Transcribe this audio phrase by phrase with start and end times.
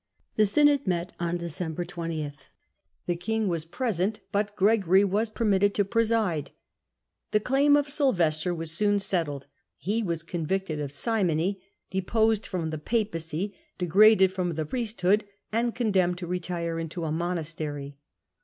[0.35, 2.31] The synod met on December 20.
[3.05, 6.49] The king was pre sent, but Gregory was permitted to preside.
[7.29, 9.45] The daim Synod at of Syl vcstor was soon settled;
[9.77, 11.61] he was convicted 1W6 of simony,
[11.91, 17.95] deposed from the Papacy, degraded from the priesthood, and condemned to retire into a monastery.